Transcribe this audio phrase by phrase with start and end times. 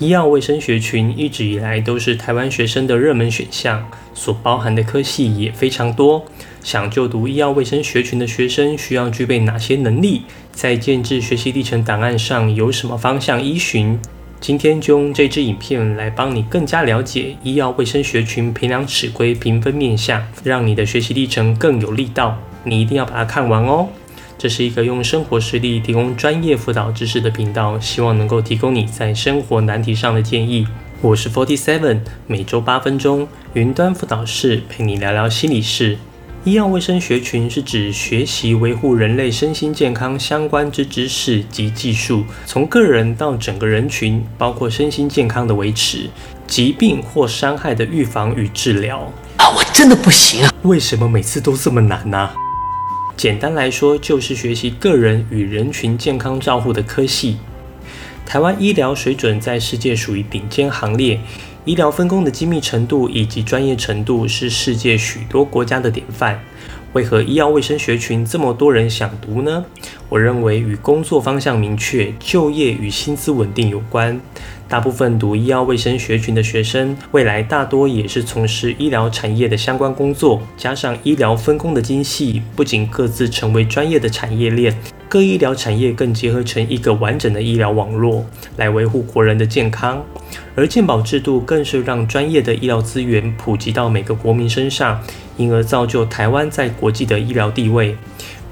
[0.00, 6.24] 医药卫生学群一直以来都是台湾学生的热门选项，所包含的科系也非常多。
[6.62, 10.22] 想就读医药卫生学群的学生需要具备哪些能力？
[10.52, 13.98] 在建制学习历程档案上有什么方向依循？
[14.40, 22.38] 今天就用这支影片来帮你更加了解医药卫生学群评量尺规评分面向，让你的学习历程更有力道。
[22.64, 23.86] 你一定要把它看完哦！
[24.40, 30.66] 这是一个用生活实例提供专业辅导知识的频道，希望能够提供你在生活难题上的建议。
[31.02, 35.98] 我是 Forty Seven，每周八分钟云端辅导室陪你聊聊心理事。
[36.44, 46.08] 医药卫生学群是指学习维护人类身心健康相关之知识及技术，从个人到整个人群，包括身心健康的维持、
[46.46, 49.00] 疾病或伤害的预防与治疗。
[49.36, 50.50] 啊，我真的不行啊！
[50.62, 52.30] 为什么每次都这么难呢？
[53.20, 57.36] 简单来说，就是学习个人与人群健康照护的科系。
[58.24, 61.20] 台湾医疗水准在世界属于顶尖行列，
[61.66, 66.42] 医疗分工的精密程度以及专业程度是世界许多国家的典范。
[66.92, 69.64] 为何医药卫生学群这么多人想读呢？
[70.08, 74.20] 我认为与工作方向明确、就业与薪资稳定有关。
[74.68, 80.42] 大部分读医药卫生学群的学生，未来大多也是从事医疗产业的相关工作。
[80.56, 84.76] 加上医疗分工的精细，不仅各自成为专业的产业链，
[85.10, 88.24] 各医疗产业更结合成一个完整的医疗网络，
[88.56, 90.00] 来维护国人的健康。
[90.54, 95.02] 而健保制度更是让专业的医疗资源普及到每个国民身上，
[95.36, 97.96] 因而造就台湾在国际的医疗地位。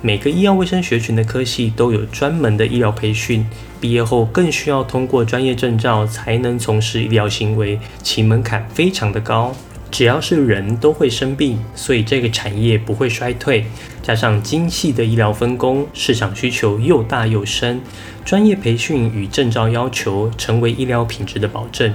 [0.00, 3.46] 每个医药卫生学群的科系都有专门的医疗培训，
[3.78, 9.54] 毕业后更需要通过专业证照才能从事医疗行为，其门槛非常的高。
[9.90, 13.64] 只要是人都会生病，所以这个产业不会衰退。
[14.02, 17.80] 加上精细的医疗分工，市场需求又大又深，
[18.24, 21.92] 专业培训与证照要求成为医疗品质的保证。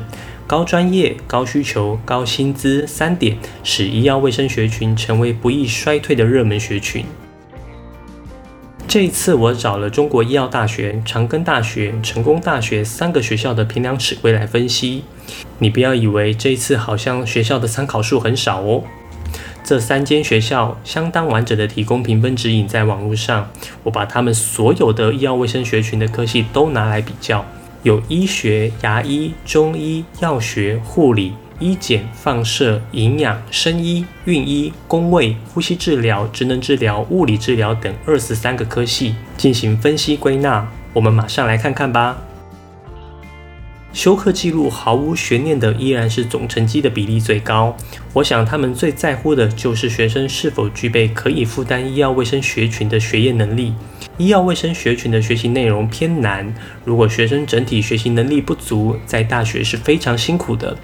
[0.47, 7.05] 高专业、高需求、高薪资三点，使医药卫生学群成为不易衰退的热门学群。
[8.91, 15.05] 这一次，我找了中国医药大学、长庚大学、成功大学三个学校的评量尺规来分析。
[15.59, 18.83] 你不要以为这一次好像学校的参考数很少哦。
[19.63, 23.49] 这三间学校相当完整的提供评分指引在网络上，
[23.83, 27.45] 我把他们所有的医药卫生学群的科系都拿来比较，
[27.83, 31.31] 有医学、牙医、中医、药学、护理。
[31.61, 40.67] 医检、放射、营养、生医、运医、工卫、呼吸治疗、职能治疗、物理治疗等二十三个科系进行分析归纳。
[40.91, 42.17] 我们马上来看看吧。
[43.93, 47.75] 休课记录毫无悬念的依然是总成绩的比例最高。
[48.13, 53.73] 我想他们最在乎的就是学生是否具备可以负担医药卫生学群的学业能力。
[54.17, 56.53] 医药卫生学群的学习内容偏难，
[56.85, 60.77] 如果学生整体学习能力不足，在大学是非常辛苦的。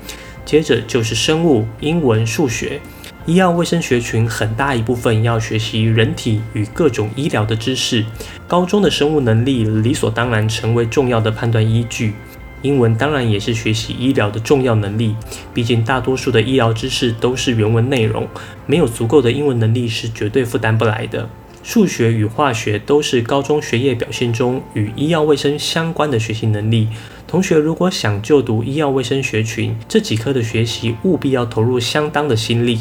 [0.48, 2.80] 接着就是生物、英文、数学，
[3.26, 8.06] 医药卫生学群很大一部分要学习人体与各种医疗的知识。
[8.48, 12.14] 高中的生物能力理所当然成为重要的判断依据。
[12.62, 15.18] 英文当然也是学习医疗的重要能力，
[15.54, 18.26] 毕竟大多数的医疗知识都是原文内容，
[18.66, 21.28] 没有足够的英文能力是绝对负担不来的。
[21.68, 26.88] 数学与化学都是高中学业表现中与医药卫生相关的学习能力。
[27.28, 32.80] 同学如果想就读医药卫生学群，这几科的学习务必要投入相当的心力。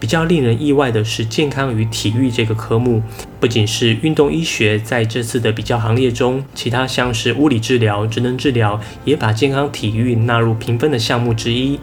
[0.00, 3.04] 比较令人意外的是，健康与体育这个科目，
[3.38, 11.78] 不仅是运动医学在这次的比较行列中，其他像是物理治疗、职能治疗，也把健康体育纳入评分的项目之一。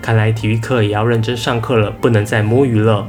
[0.00, 3.08] 看来体育课也要认真上课了，不能再摸鱼了。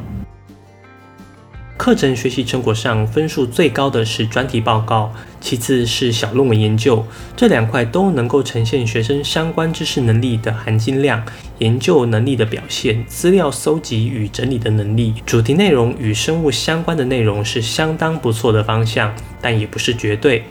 [1.77, 7.05] 课程学习成果上分数最高的是专题报告，其次是小论文研究，
[7.35, 11.23] 这两块都能够呈现学生相关知识能力的含金量、
[11.59, 15.13] 研究能力的表现、资料搜集与整理的能力。
[15.23, 20.43] 主题内容与生物相关的内容是相当不错的方向，但也不是绝对。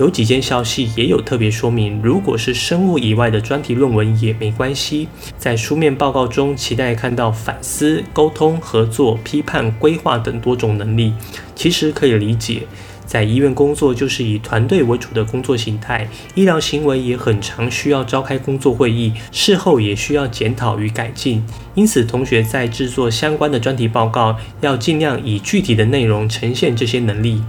[0.00, 5.06] 有几件消息也有特别说明，如果是生物以外的专题论文也没关系。
[5.36, 11.12] 在书面报告中，期待看到反思、沟通、合作、批判、规划等多种能力。
[11.54, 12.62] 其实可以理解，
[13.04, 21.44] 在医院工作就是以团队为主的工作形态，医疗行为也很常需要召开工作会议，事后也需要检讨与改进。
[21.74, 27.42] 因此，同学在制作相关的专题报告，要尽量以具体的内容呈现这些能力。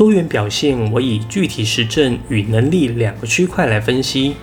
[0.00, 4.34] 多元表现，我以具体实证与能力两个区块来分析，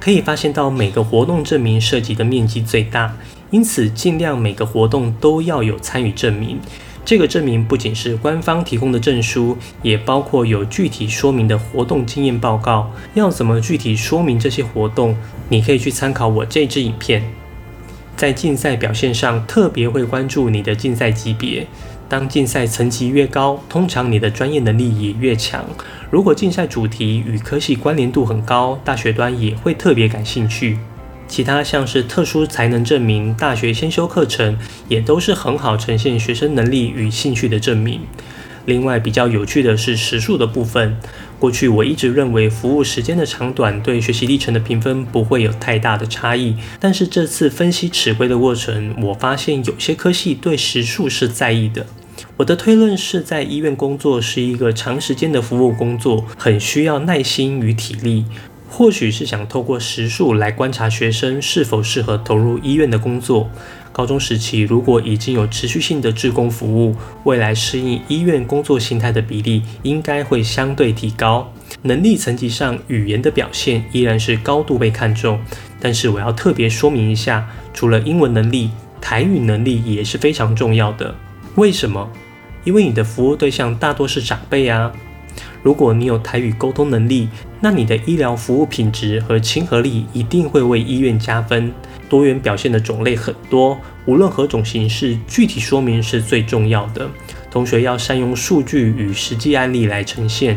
[0.00, 3.16] 可以发现到每个活动证明涉及的面积最大，
[3.52, 6.58] 因此尽量每个活动都要有参与证明。
[7.04, 12.90] 这个证明不仅是官方提供的证书，也包括有具体说明的活动经验报告。
[13.14, 15.16] 要怎么具体说明这些活动？
[15.48, 17.22] 你可以去参考我这支影片。
[18.18, 21.64] 在竞赛表现上，特别会关注你的竞赛级别。
[22.08, 25.64] 当竞赛层级越高，通常你的专业能力也越强。
[26.10, 30.78] 如果竞赛主题与科系关联度很高，大学端也会特别感兴趣。
[31.28, 38.00] 其他像是特殊才能证明、大学先修课程，也都是很好呈现学生能力与兴趣的证明。
[38.68, 40.98] 另外，比较有趣的是时数的部分。
[41.38, 51.86] 过去我一直认为服务时间的长短对学习历程的评分不会有太大的差异，但是这次分析尺规的过程，我发现有些科系对时数是在意的。
[52.36, 58.26] 我的推论是在医院工作是一个长时间的服务工作，很需要耐心与体力。
[58.68, 63.50] 或许是想透过时数来观察学生是否适合投入医院的工作。
[63.92, 66.94] 高中时期如果已经有持续性的志工服务，
[67.24, 71.52] 未来适应医院工作形态的比例应该会相对提高。
[71.82, 75.40] 能力层级上，语言的表现依然是高度被看重。
[75.80, 81.14] 但是我要特别说明一下，除了英文能力，台语能力也是非常重要的。
[81.56, 82.08] 为什么？
[82.64, 84.92] 因为你的服务对象大多是长辈啊。
[85.62, 87.28] 如果你有台语沟通能力，
[87.60, 91.72] 那你的医疗服务品质和亲和力一定会为医院加分。
[92.08, 97.08] 多元表现的种类很多，无论何种形式，具体说明是最重要的。
[97.50, 100.56] 同学要善用数据与实际案例来呈现。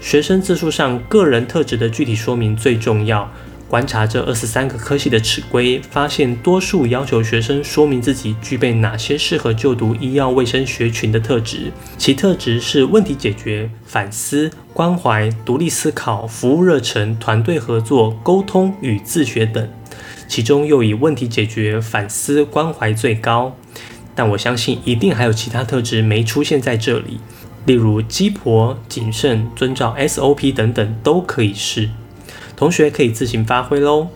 [0.00, 3.30] 学生自述上个人特质的具体说明最重要。
[3.70, 19.68] 观察这二十三个科系的尺规，发现多数要求学生说明自己具备哪些适合就读医药卫生学群的特质，其特质是问题解决、反思、关怀、独立思考、服务热忱、团队合作、沟通与自学等，
[20.26, 23.56] 其中又以问题解决、反思、关怀最高。
[24.16, 27.20] 但我相信一定还有其他特质没出现在这里，
[27.66, 31.88] 例如鸡婆、谨慎、遵照 SOP 等等都可以是。
[32.60, 34.08] 同学可以自行发挥喽。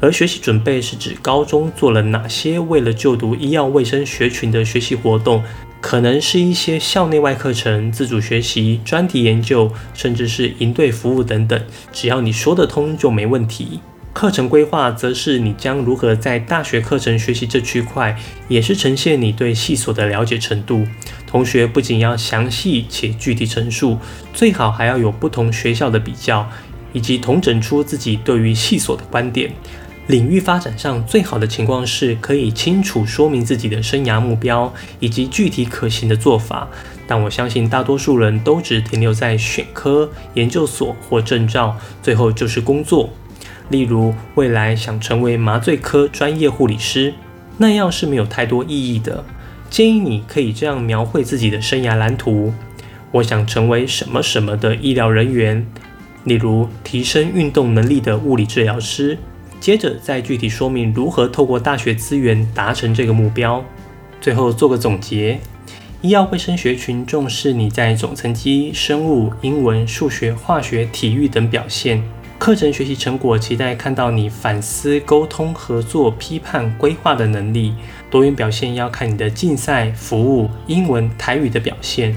[0.00, 5.44] 而学习准备是指高中做了哪些为了就读医药卫生学群的学习活动，
[5.80, 11.64] 可能是一些校内外课程、自主学习、专题研究，甚至是营队服务等等。
[11.92, 13.78] 只要你说得通就没问题。
[14.12, 18.18] 课程规划则是你将如何在大学课程学习这区块，
[18.48, 20.84] 也是呈现你对系所的了解程度。
[21.24, 23.98] 同学不仅要详细且具体陈述，
[24.34, 26.48] 最好还要有不同学校的比较。
[26.96, 29.52] 以及统整出自己对于系所的观点。
[30.06, 36.66] 领域发展上最好的情况是可以清楚说明自己的生涯目标以及具体可行的做法。
[37.06, 43.10] 但我相信大多数人都只停留在选科、研究所或证照，最后就是工作。
[43.68, 47.12] 例如，未来想成为麻醉科专业护理师，
[47.58, 49.22] 那样是没有太多意义的。
[49.68, 52.54] 建议你可以这样描绘自己的生涯蓝图：
[53.10, 55.66] 我想成为什么什么的医疗人员。
[56.26, 59.16] 例如，提升运动能力的物理治疗师，
[59.60, 63.64] 接着再具体说明如何透过大学资源达成这个目标。
[64.20, 65.38] 最后做个总结：
[66.02, 72.02] 医药卫生学群重视你在总成绩生物、英文、数学、化学、体育等表现。
[72.38, 77.72] 课程学习成果期待看到你反思、沟通、合作、批判、规划的能力。
[78.10, 82.14] 多元表现要看你的竞赛、服务、英文、台语的表现。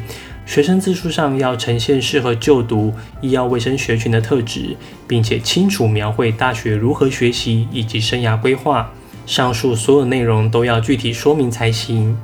[0.50, 2.92] 学生自述上要呈现适合就读
[3.22, 4.76] 医药卫生学群的特质，
[5.08, 8.92] 并且清楚描绘大学如何学习以及生涯规划。
[9.28, 12.18] 上述所有内容都要具体说明才行。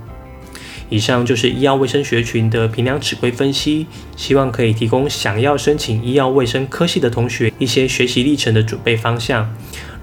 [0.89, 9.55] 以上就是医药卫生学群的评量尺规分析，希望可以提供想要申请医药卫生科系的同学一些学习历程的准备方向。